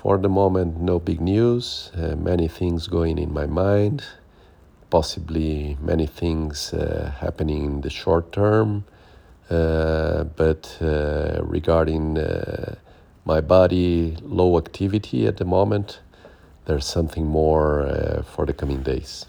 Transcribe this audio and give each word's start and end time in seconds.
for 0.00 0.16
the 0.16 0.30
moment, 0.30 0.80
no 0.80 0.98
big 0.98 1.20
news. 1.20 1.90
Uh, 1.94 2.16
many 2.16 2.48
things 2.48 2.88
going 2.88 3.18
in 3.18 3.30
my 3.34 3.44
mind, 3.44 4.02
possibly 4.88 5.76
many 5.78 6.06
things 6.06 6.72
uh, 6.72 7.12
happening 7.20 7.64
in 7.64 7.80
the 7.82 7.90
short 7.90 8.32
term. 8.32 8.84
Uh, 9.50 10.24
but 10.24 10.78
uh, 10.80 11.40
regarding 11.42 12.16
uh, 12.16 12.76
my 13.26 13.42
body, 13.42 14.16
low 14.22 14.56
activity 14.56 15.26
at 15.26 15.36
the 15.36 15.44
moment, 15.44 16.00
there's 16.64 16.86
something 16.86 17.26
more 17.26 17.82
uh, 17.82 18.22
for 18.22 18.46
the 18.46 18.54
coming 18.54 18.82
days. 18.82 19.26